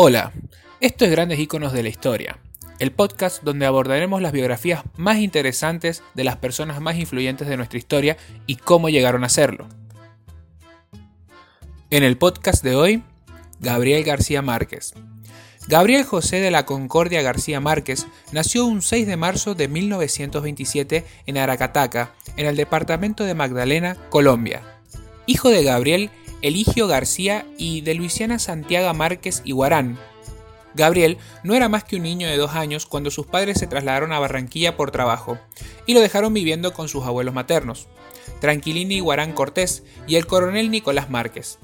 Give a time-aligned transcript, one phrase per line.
[0.00, 0.32] Hola,
[0.78, 2.38] esto es Grandes Iconos de la Historia,
[2.78, 7.80] el podcast donde abordaremos las biografías más interesantes de las personas más influyentes de nuestra
[7.80, 8.16] historia
[8.46, 9.66] y cómo llegaron a serlo.
[11.90, 13.02] En el podcast de hoy,
[13.58, 14.94] Gabriel García Márquez.
[15.66, 21.38] Gabriel José de la Concordia García Márquez nació un 6 de marzo de 1927 en
[21.38, 24.62] Aracataca, en el departamento de Magdalena, Colombia.
[25.26, 26.10] Hijo de Gabriel
[26.40, 29.98] Eligio García y de Luisiana Santiago Márquez y Guarán.
[30.74, 34.12] Gabriel no era más que un niño de dos años cuando sus padres se trasladaron
[34.12, 35.38] a Barranquilla por trabajo
[35.86, 37.88] y lo dejaron viviendo con sus abuelos maternos,
[38.40, 41.58] Tranquilini Guarán Cortés y el coronel Nicolás Márquez.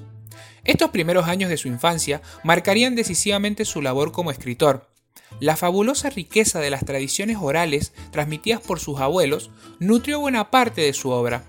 [0.64, 4.88] Estos primeros años de su infancia marcarían decisivamente su labor como escritor.
[5.38, 10.92] La fabulosa riqueza de las tradiciones orales transmitidas por sus abuelos nutrió buena parte de
[10.92, 11.44] su obra,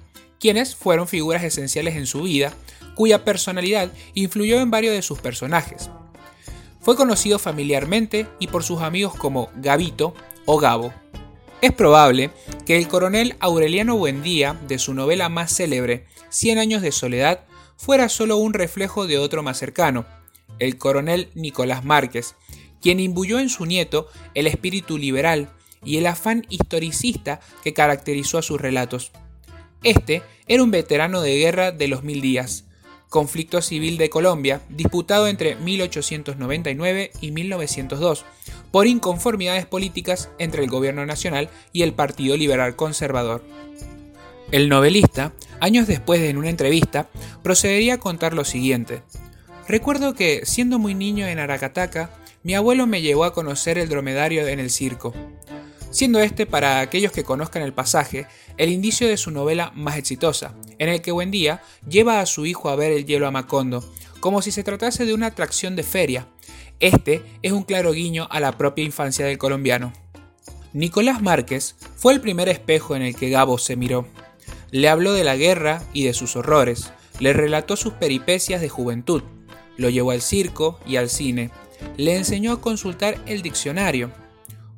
[0.46, 2.54] quienes fueron figuras esenciales en su vida,
[2.94, 5.90] cuya personalidad influyó en varios de sus personajes.
[6.80, 10.14] Fue conocido familiarmente y por sus amigos como Gabito
[10.46, 10.94] o Gabo.
[11.62, 12.30] Es probable
[12.64, 18.08] que el coronel Aureliano Buendía, de su novela más célebre, Cien años de soledad, fuera
[18.08, 20.06] solo un reflejo de otro más cercano,
[20.60, 22.36] el coronel Nicolás Márquez,
[22.84, 25.50] quien imbuyó en su nieto el espíritu liberal
[25.84, 29.12] y el afán historicista que caracterizó a sus relatos.
[29.86, 32.66] Este era un veterano de guerra de los mil días,
[33.08, 38.26] conflicto civil de Colombia, disputado entre 1899 y 1902,
[38.72, 43.44] por inconformidades políticas entre el gobierno nacional y el Partido Liberal Conservador.
[44.52, 47.08] El novelista, años después en una entrevista,
[47.44, 49.04] procedería a contar lo siguiente.
[49.68, 52.10] Recuerdo que, siendo muy niño en Aracataca,
[52.42, 55.14] mi abuelo me llevó a conocer el dromedario en el circo
[55.96, 60.54] siendo este, para aquellos que conozcan el pasaje, el indicio de su novela más exitosa,
[60.78, 63.82] en el que Buendía lleva a su hijo a ver el hielo a Macondo,
[64.20, 66.28] como si se tratase de una atracción de feria.
[66.82, 69.94] Este es un claro guiño a la propia infancia del colombiano.
[70.74, 74.06] Nicolás Márquez fue el primer espejo en el que Gabo se miró.
[74.72, 79.24] Le habló de la guerra y de sus horrores, le relató sus peripecias de juventud,
[79.78, 81.52] lo llevó al circo y al cine,
[81.96, 84.12] le enseñó a consultar el diccionario,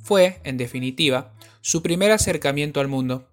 [0.07, 3.27] fue, en definitiva, su primer acercamiento al mundo.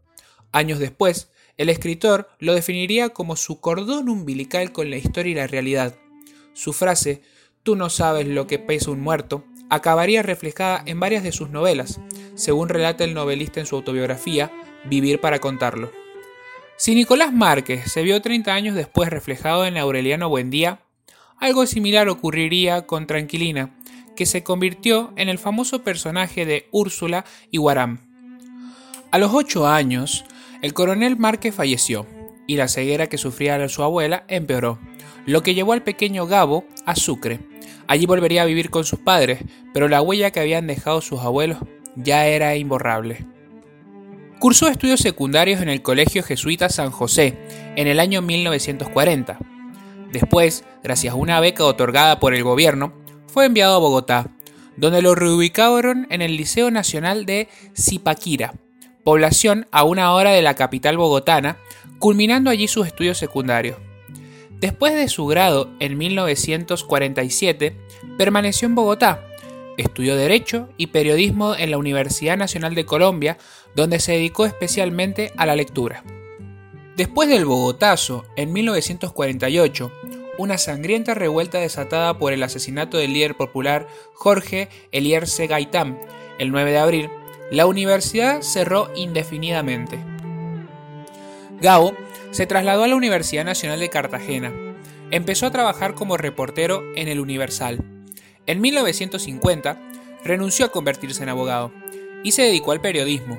[0.50, 5.46] Años después, el escritor lo definiría como su cordón umbilical con la historia y la
[5.46, 5.94] realidad.
[6.52, 7.22] Su frase,
[7.62, 12.00] tú no sabes lo que pesa un muerto, acabaría reflejada en varias de sus novelas,
[12.34, 14.50] según relata el novelista en su autobiografía,
[14.86, 15.92] Vivir para contarlo.
[16.76, 20.80] Si Nicolás Márquez se vio 30 años después reflejado en Aureliano Buendía,
[21.38, 23.74] algo similar ocurriría con Tranquilina,
[24.16, 27.98] que se convirtió en el famoso personaje de Úrsula y Guaram.
[29.10, 30.24] A los ocho años,
[30.62, 32.06] el coronel Márquez falleció
[32.46, 34.78] y la ceguera que sufría su abuela empeoró,
[35.26, 37.40] lo que llevó al pequeño Gabo a Sucre.
[37.86, 39.40] Allí volvería a vivir con sus padres,
[39.72, 41.58] pero la huella que habían dejado sus abuelos
[41.96, 43.26] ya era imborrable.
[44.38, 47.38] Cursó estudios secundarios en el Colegio Jesuita San José
[47.76, 49.38] en el año 1940.
[50.12, 52.92] Después, gracias a una beca otorgada por el gobierno,
[53.34, 54.30] fue enviado a Bogotá,
[54.76, 58.54] donde lo reubicaron en el Liceo Nacional de Zipaquira,
[59.02, 61.56] población a una hora de la capital bogotana,
[61.98, 63.76] culminando allí sus estudios secundarios.
[64.60, 67.76] Después de su grado en 1947,
[68.16, 69.26] permaneció en Bogotá,
[69.78, 73.36] estudió Derecho y Periodismo en la Universidad Nacional de Colombia,
[73.74, 76.04] donde se dedicó especialmente a la lectura.
[76.96, 79.90] Después del Bogotazo, en 1948,
[80.38, 85.98] una sangrienta revuelta desatada por el asesinato del líder popular Jorge Elierce Gaitán
[86.38, 87.10] el 9 de abril,
[87.50, 89.98] la universidad cerró indefinidamente.
[91.60, 91.94] Gao
[92.30, 94.52] se trasladó a la Universidad Nacional de Cartagena.
[95.10, 97.84] Empezó a trabajar como reportero en el Universal.
[98.46, 99.78] En 1950
[100.24, 101.70] renunció a convertirse en abogado
[102.24, 103.38] y se dedicó al periodismo.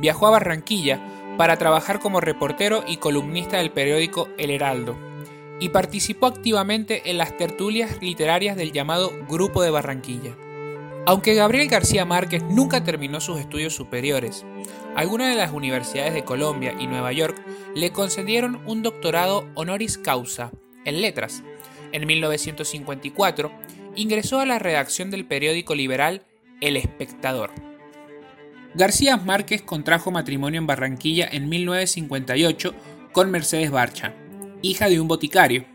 [0.00, 1.00] Viajó a Barranquilla
[1.36, 5.07] para trabajar como reportero y columnista del periódico El Heraldo
[5.60, 10.36] y participó activamente en las tertulias literarias del llamado Grupo de Barranquilla.
[11.06, 14.44] Aunque Gabriel García Márquez nunca terminó sus estudios superiores,
[14.94, 17.40] algunas de las universidades de Colombia y Nueva York
[17.74, 20.50] le concedieron un doctorado honoris causa
[20.84, 21.42] en letras.
[21.92, 23.50] En 1954
[23.96, 26.26] ingresó a la redacción del periódico liberal
[26.60, 27.50] El Espectador.
[28.74, 32.74] García Márquez contrajo matrimonio en Barranquilla en 1958
[33.12, 34.14] con Mercedes Barcha,
[34.62, 35.66] hija de un boticario.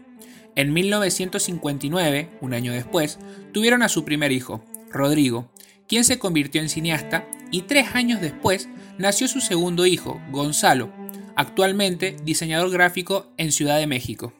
[0.55, 3.19] En 1959, un año después,
[3.53, 5.51] tuvieron a su primer hijo, Rodrigo,
[5.87, 10.91] quien se convirtió en cineasta, y tres años después nació su segundo hijo, Gonzalo,
[11.35, 14.33] actualmente diseñador gráfico en Ciudad de México.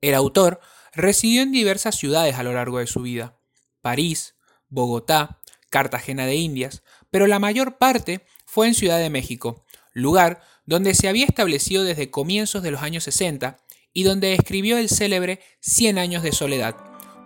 [0.00, 0.60] El autor
[0.94, 3.36] residió en diversas ciudades a lo largo de su vida.
[3.80, 4.34] París,
[4.68, 10.94] Bogotá, Cartagena de Indias, pero la mayor parte fue en Ciudad de México, lugar donde
[10.94, 13.58] se había establecido desde comienzos de los años 60
[13.92, 16.76] y donde escribió el célebre Cien años de soledad,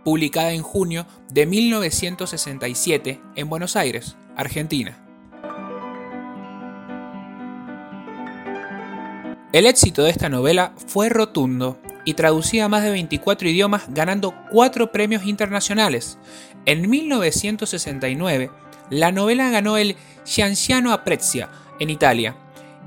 [0.04, 5.00] publicada en junio de 1967 en Buenos Aires, Argentina.
[9.52, 14.34] El éxito de esta novela fue rotundo y traducida a más de 24 idiomas ganando
[14.50, 16.18] cuatro premios internacionales.
[16.66, 18.50] En 1969,
[18.90, 22.36] la novela ganó el Cianciano Apprezia en Italia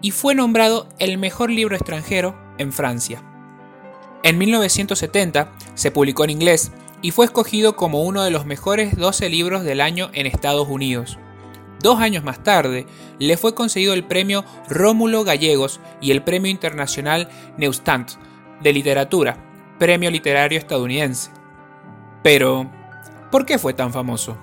[0.01, 3.23] y fue nombrado el mejor libro extranjero en Francia.
[4.23, 6.71] En 1970 se publicó en inglés
[7.01, 11.17] y fue escogido como uno de los mejores 12 libros del año en Estados Unidos.
[11.81, 12.88] Dos años más tarde,
[13.19, 18.13] le fue concedido el premio Rómulo Gallegos y el premio internacional Neustadt
[18.61, 19.38] de literatura,
[19.77, 21.29] premio literario estadounidense.
[22.23, 22.69] Pero,
[23.31, 24.38] ¿por qué fue tan famoso?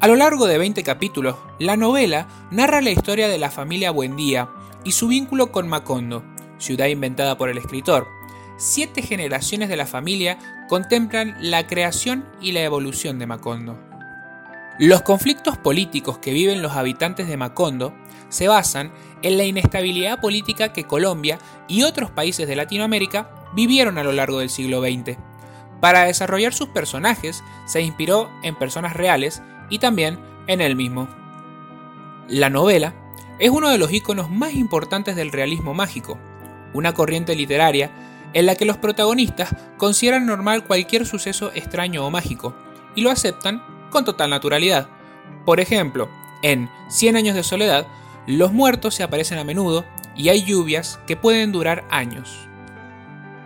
[0.00, 4.48] A lo largo de 20 capítulos, la novela narra la historia de la familia Buendía
[4.86, 6.22] y su vínculo con Macondo,
[6.58, 8.06] ciudad inventada por el escritor.
[8.56, 10.38] Siete generaciones de la familia
[10.68, 13.76] contemplan la creación y la evolución de Macondo.
[14.78, 17.94] Los conflictos políticos que viven los habitantes de Macondo
[18.28, 18.92] se basan
[19.22, 24.38] en la inestabilidad política que Colombia y otros países de Latinoamérica vivieron a lo largo
[24.38, 25.18] del siglo XX.
[25.80, 31.08] Para desarrollar sus personajes se inspiró en personas reales y también en él mismo.
[32.28, 32.94] La novela
[33.38, 36.18] es uno de los iconos más importantes del realismo mágico,
[36.72, 37.90] una corriente literaria
[38.32, 42.54] en la que los protagonistas consideran normal cualquier suceso extraño o mágico
[42.94, 44.88] y lo aceptan con total naturalidad.
[45.44, 46.08] Por ejemplo,
[46.42, 47.86] en Cien años de soledad,
[48.26, 49.84] los muertos se aparecen a menudo
[50.14, 52.48] y hay lluvias que pueden durar años.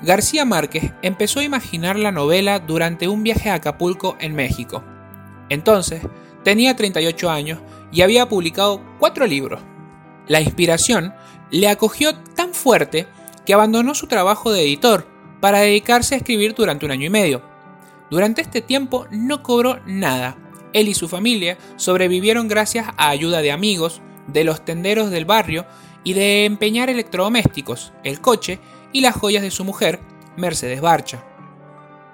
[0.02, 4.82] García Márquez empezó a imaginar la novela durante un viaje a Acapulco en México.
[5.50, 6.02] Entonces,
[6.42, 7.58] tenía 38 años
[7.92, 9.60] y había publicado cuatro libros.
[10.30, 11.12] La inspiración
[11.50, 13.08] le acogió tan fuerte
[13.44, 15.08] que abandonó su trabajo de editor
[15.40, 17.42] para dedicarse a escribir durante un año y medio.
[18.12, 20.38] Durante este tiempo no cobró nada.
[20.72, 25.66] Él y su familia sobrevivieron gracias a ayuda de amigos, de los tenderos del barrio
[26.04, 28.60] y de empeñar electrodomésticos, el coche
[28.92, 29.98] y las joyas de su mujer,
[30.36, 31.24] Mercedes Barcha.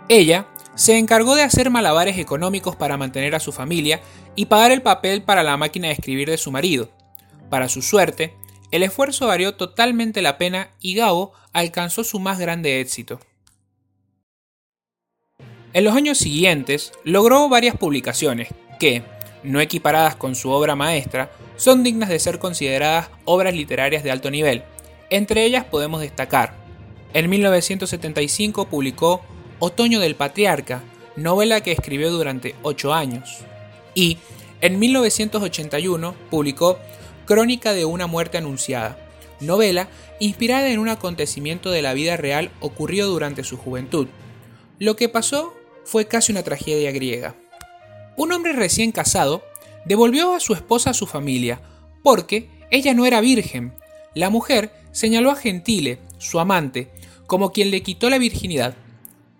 [0.08, 4.00] Ella se encargó de hacer malabares económicos para mantener a su familia
[4.36, 6.95] y pagar el papel para la máquina de escribir de su marido.
[7.50, 8.34] Para su suerte,
[8.70, 13.20] el esfuerzo valió totalmente la pena y Gabo alcanzó su más grande éxito.
[15.72, 18.48] En los años siguientes logró varias publicaciones
[18.80, 19.02] que,
[19.42, 24.30] no equiparadas con su obra maestra, son dignas de ser consideradas obras literarias de alto
[24.30, 24.64] nivel.
[25.10, 26.54] Entre ellas podemos destacar,
[27.14, 29.22] en 1975 publicó
[29.58, 30.82] Otoño del Patriarca,
[31.16, 33.38] novela que escribió durante ocho años.
[33.94, 34.18] Y
[34.60, 36.78] en 1981 publicó
[37.26, 38.96] Crónica de una muerte anunciada,
[39.40, 39.88] novela
[40.20, 44.06] inspirada en un acontecimiento de la vida real ocurrido durante su juventud.
[44.78, 45.52] Lo que pasó
[45.84, 47.34] fue casi una tragedia griega.
[48.16, 49.42] Un hombre recién casado
[49.84, 51.60] devolvió a su esposa a su familia,
[52.04, 53.74] porque ella no era virgen.
[54.14, 56.92] La mujer señaló a Gentile, su amante,
[57.26, 58.76] como quien le quitó la virginidad.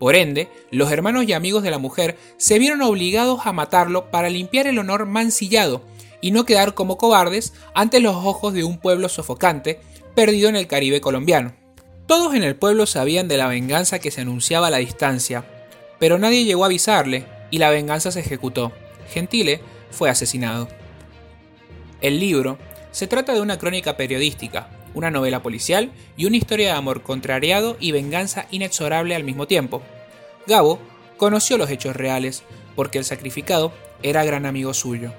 [0.01, 4.29] Por ende, los hermanos y amigos de la mujer se vieron obligados a matarlo para
[4.29, 5.83] limpiar el honor mancillado
[6.21, 9.81] y no quedar como cobardes ante los ojos de un pueblo sofocante
[10.15, 11.55] perdido en el Caribe colombiano.
[12.07, 15.45] Todos en el pueblo sabían de la venganza que se anunciaba a la distancia,
[15.99, 18.73] pero nadie llegó a avisarle y la venganza se ejecutó.
[19.13, 20.69] Gentile fue asesinado.
[22.01, 22.59] El libro
[22.93, 27.77] se trata de una crónica periodística, una novela policial y una historia de amor contrariado
[27.81, 29.83] y venganza inexorable al mismo tiempo.
[30.47, 30.79] Gabo
[31.17, 32.43] conoció los hechos reales
[32.75, 35.13] porque el sacrificado era gran amigo suyo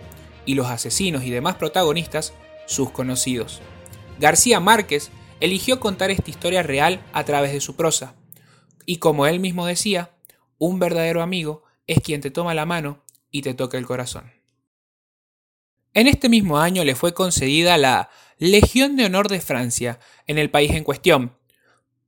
[0.48, 2.34] y los asesinos y demás protagonistas
[2.66, 3.62] sus conocidos.
[4.20, 8.16] García Márquez eligió contar esta historia real a través de su prosa,
[8.88, 10.12] y como él mismo decía,
[10.58, 14.32] un verdadero amigo es quien te toma la mano y te toca el corazón.
[15.94, 20.50] En este mismo año le fue concedida la Legión de Honor de Francia en el
[20.50, 21.36] país en cuestión,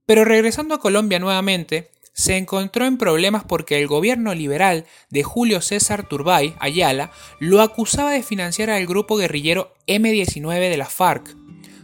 [0.05, 5.61] pero regresando a Colombia nuevamente, se encontró en problemas porque el gobierno liberal de Julio
[5.61, 11.37] César Turbay Ayala lo acusaba de financiar al grupo guerrillero M19 de la FARC.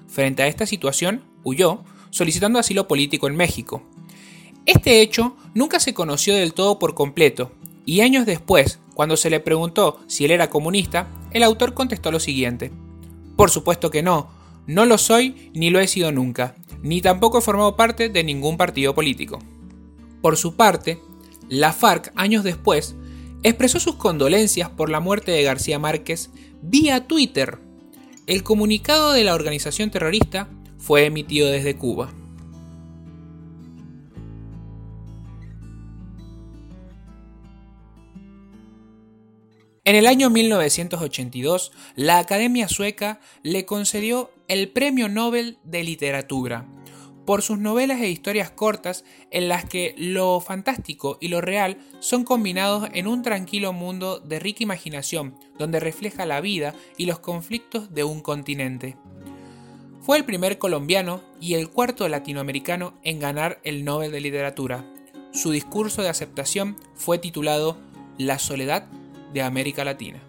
[0.10, 3.82] Frente a esta situación, huyó, solicitando asilo político en México.
[4.66, 7.54] Este hecho nunca se conoció del todo por completo,
[7.86, 12.20] y años después, cuando se le preguntó si él era comunista, el autor contestó lo
[12.20, 12.74] siguiente.
[13.38, 14.30] Por supuesto que no,
[14.68, 18.58] no lo soy ni lo he sido nunca, ni tampoco he formado parte de ningún
[18.58, 19.40] partido político.
[20.26, 21.04] Por su parte,
[21.50, 22.96] La FARC, años después,
[23.44, 26.32] expresó sus condolencias por la muerte de García Márquez
[26.64, 27.60] vía Twitter.
[28.26, 32.12] El comunicado de la organización terrorista fue emitido desde Cuba.
[39.84, 46.66] En el año 1982, la Academia Sueca le concedió el Premio Nobel de Literatura
[47.26, 52.24] por sus novelas e historias cortas en las que lo fantástico y lo real son
[52.24, 57.94] combinados en un tranquilo mundo de rica imaginación, donde refleja la vida y los conflictos
[57.94, 58.96] de un continente.
[60.02, 64.86] Fue el primer colombiano y el cuarto latinoamericano en ganar el Nobel de Literatura.
[65.32, 67.80] Su discurso de aceptación fue titulado
[68.20, 68.88] La soledad
[69.34, 70.22] de América Latina.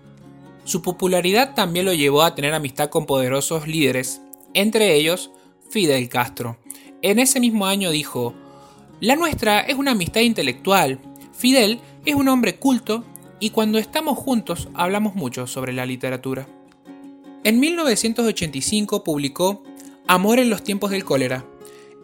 [0.64, 4.22] Su popularidad también lo llevó a tener amistad con poderosos líderes,
[4.54, 5.30] entre ellos
[5.68, 6.56] Fidel Castro,
[7.10, 8.34] en ese mismo año dijo,
[9.00, 10.98] La nuestra es una amistad intelectual.
[11.32, 13.04] Fidel es un hombre culto
[13.38, 16.48] y cuando estamos juntos hablamos mucho sobre la literatura.
[17.44, 19.62] En 1985 publicó
[20.08, 21.44] Amor en los tiempos del cólera,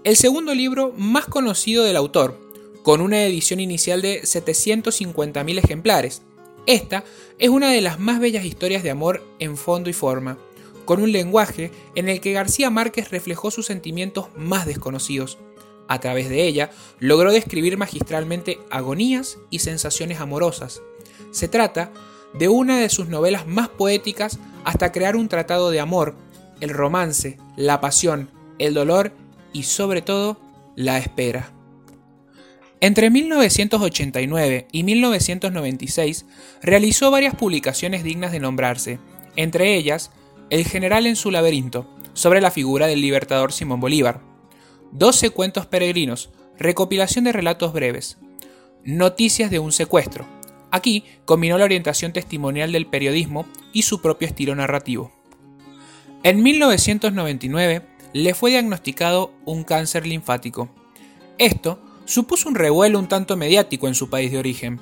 [0.05, 2.41] el segundo libro más conocido del autor,
[2.83, 6.23] con una edición inicial de 750.000 ejemplares.
[6.67, 7.05] Esta
[7.39, 10.39] es una de las más bellas historias de amor en fondo y forma
[10.93, 15.39] con un lenguaje en el que García Márquez reflejó sus sentimientos más desconocidos.
[15.89, 20.83] A través de ella logró describir magistralmente agonías y sensaciones amorosas.
[21.31, 21.93] Se trata
[22.35, 26.15] de una de sus novelas más poéticas hasta crear un tratado de amor,
[26.61, 29.13] el romance, la pasión, el dolor
[29.55, 30.39] y sobre todo
[30.77, 31.55] la espera.
[32.83, 36.27] Entre 1989 y 1996
[36.61, 38.99] realizó varias publicaciones dignas de nombrarse,
[39.37, 40.11] entre ellas
[40.51, 44.21] el general en su laberinto, sobre la figura del libertador Simón Bolívar.
[44.93, 48.19] 12 cuentos peregrinos, recopilación de relatos breves.
[48.85, 50.27] Noticias de un secuestro.
[50.71, 55.13] Aquí combinó la orientación testimonial del periodismo y su propio estilo narrativo.
[56.23, 57.83] En 1999
[58.13, 60.69] le fue diagnosticado un cáncer linfático.
[61.39, 64.81] Esto supuso un revuelo un tanto mediático en su país de origen,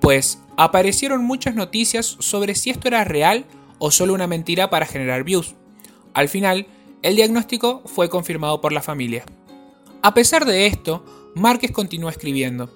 [0.00, 3.44] pues aparecieron muchas noticias sobre si esto era real
[3.80, 5.56] o solo una mentira para generar views.
[6.14, 6.68] Al final,
[7.02, 9.24] el diagnóstico fue confirmado por la familia.
[10.02, 12.70] A pesar de esto, Márquez continuó escribiendo.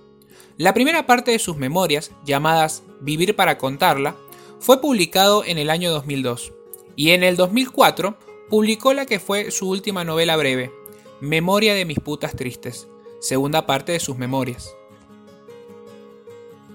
[0.57, 4.17] La primera parte de sus memorias, llamadas Vivir para contarla,
[4.59, 6.53] fue publicado en el año 2002,
[6.97, 8.17] y en el 2004
[8.49, 10.73] publicó la que fue su última novela breve,
[11.21, 12.89] Memoria de mis putas tristes,
[13.21, 14.75] segunda parte de sus memorias.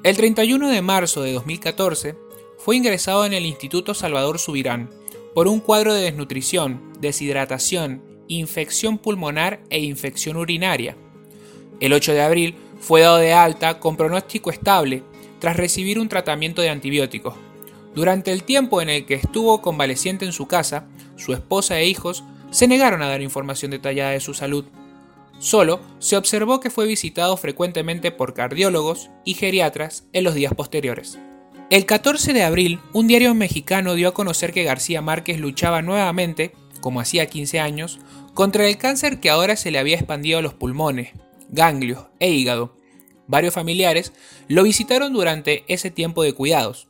[0.03, 2.15] El 31 de marzo de 2014,
[2.59, 4.89] fue ingresado en el Instituto Salvador Subirán
[5.33, 10.97] por un cuadro de desnutrición, deshidratación, infección pulmonar e infección urinaria.
[11.79, 15.03] El 8 de abril fue dado de alta con pronóstico estable
[15.39, 17.35] tras recibir un tratamiento de antibióticos.
[17.95, 20.85] Durante el tiempo en el que estuvo convaleciente en su casa,
[21.15, 24.65] su esposa e hijos se negaron a dar información detallada de su salud.
[25.39, 31.19] Solo se observó que fue visitado frecuentemente por cardiólogos y geriatras en los días posteriores.
[31.69, 36.51] El 14 de abril, un diario mexicano dio a conocer que García Márquez luchaba nuevamente,
[36.81, 37.99] como hacía 15 años,
[38.33, 41.09] contra el cáncer que ahora se le había expandido a los pulmones,
[41.49, 42.75] ganglios e hígado.
[43.27, 44.13] Varios familiares
[44.47, 46.87] lo visitaron durante ese tiempo de cuidados.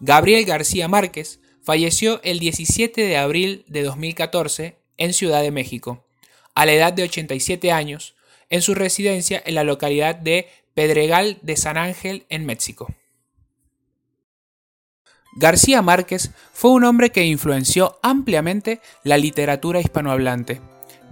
[0.00, 6.06] Gabriel García Márquez falleció el 17 de abril de 2014 en Ciudad de México,
[6.54, 8.14] a la edad de 87 años,
[8.48, 12.88] en su residencia en la localidad de Pedregal de San Ángel, en México.
[15.38, 20.60] García Márquez fue un hombre que influenció ampliamente la literatura hispanohablante,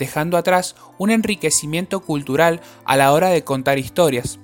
[0.01, 4.41] dejando atrás un enriquecimiento cultural a la hora de contar historias,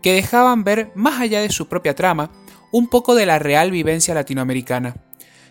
[0.00, 2.30] que dejaban ver, más allá de su propia trama,
[2.72, 4.96] un poco de la real vivencia latinoamericana,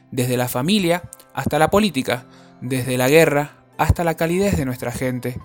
[0.10, 1.04] desde la familia
[1.36, 2.26] hasta la política,
[2.62, 5.38] desde la guerra hasta la calidez de nuestra gente,